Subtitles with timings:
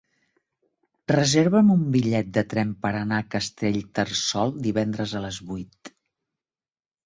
[1.11, 5.97] Reserva'm un bitllet de tren per anar a Castellterçol divendres a les vuit.